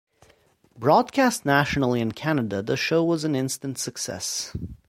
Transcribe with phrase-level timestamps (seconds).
[0.75, 4.51] Broadcast nationally in Canada, the show was an instant success.